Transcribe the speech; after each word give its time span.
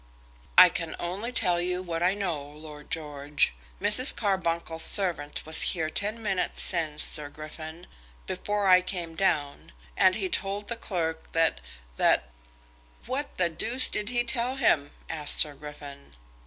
"I 0.57 0.69
can 0.69 0.95
only 0.99 1.31
tell 1.31 1.61
you 1.61 1.83
what 1.83 2.01
I 2.01 2.15
know, 2.15 2.41
Lord 2.43 2.89
George. 2.89 3.53
Mrs. 3.79 4.15
Carbuncle's 4.15 4.81
servant 4.83 5.45
was 5.45 5.61
here 5.61 5.91
ten 5.91 6.23
minutes 6.23 6.63
since, 6.63 7.03
Sir 7.03 7.29
Griffin, 7.29 7.85
before 8.25 8.65
I 8.65 8.81
came 8.81 9.13
down, 9.13 9.73
and 9.95 10.15
he 10.15 10.27
told 10.27 10.69
the 10.69 10.75
clerk 10.75 11.31
that 11.33 11.61
that" 11.97 12.29
"What 13.05 13.37
the 13.37 13.49
d 13.51 13.77
did 13.91 14.09
he 14.09 14.23
tell 14.23 14.55
him?" 14.55 14.89
asked 15.07 15.37
Sir 15.37 15.53
Griffin. 15.53 16.15